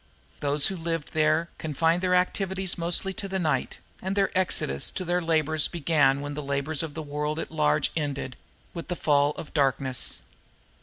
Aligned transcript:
Those 0.39 0.65
who 0.65 0.75
lived 0.75 1.13
there 1.13 1.49
confined 1.59 2.01
their 2.01 2.15
activities 2.15 2.75
mostly 2.75 3.13
to 3.13 3.27
the 3.27 3.37
night; 3.37 3.77
and 4.01 4.15
their 4.15 4.35
exodus 4.35 4.89
to 4.89 5.05
their 5.05 5.21
labors 5.21 5.67
began 5.67 6.21
when 6.21 6.33
the 6.33 6.41
labors 6.41 6.81
of 6.81 6.95
the 6.95 7.03
world 7.03 7.37
at 7.37 7.51
large 7.51 7.91
ended 7.95 8.35
with 8.73 8.87
the 8.87 8.95
fall 8.95 9.29
of 9.33 9.53
darkness. 9.53 10.23